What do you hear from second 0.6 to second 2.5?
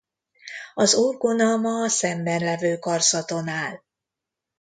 Az orgona ma a szemben